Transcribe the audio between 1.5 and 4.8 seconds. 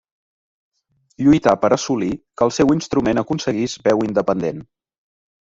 per assolir que el seu instrument aconseguís veu independent.